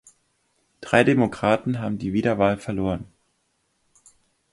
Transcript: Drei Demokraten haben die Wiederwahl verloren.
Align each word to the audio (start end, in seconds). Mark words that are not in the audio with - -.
Drei 0.81 1.03
Demokraten 1.03 1.77
haben 1.77 1.99
die 1.99 2.11
Wiederwahl 2.11 2.57
verloren. 2.57 3.05